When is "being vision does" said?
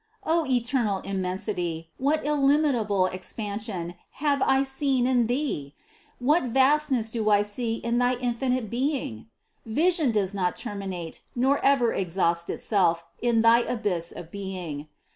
8.71-10.33